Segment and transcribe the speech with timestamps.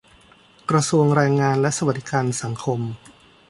[0.69, 2.79] กระทรวงแรงงานและสวัสดิการสังคม